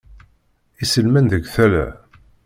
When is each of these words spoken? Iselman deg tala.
Iselman 0.83 1.25
deg 1.31 1.43
tala. 1.53 1.85